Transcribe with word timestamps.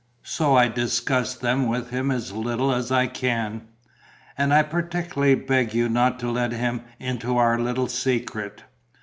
So 0.23 0.55
I 0.57 0.67
discuss 0.67 1.35
them 1.35 1.67
with 1.67 1.91
him 1.91 2.09
as 2.09 2.31
little 2.33 2.73
as 2.73 2.91
I 2.91 3.05
can; 3.05 3.67
and 4.35 4.51
I 4.51 4.63
particularly 4.63 5.35
beg 5.35 5.75
you 5.75 5.87
not 5.89 6.17
to 6.21 6.31
let 6.31 6.53
him 6.53 6.81
into 6.97 7.37
our 7.37 7.59
little 7.59 7.87
secret. 7.87 8.63